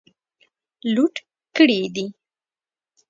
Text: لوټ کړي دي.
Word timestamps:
لوټ 0.93 1.15
کړي 1.55 1.79
دي. 1.95 2.05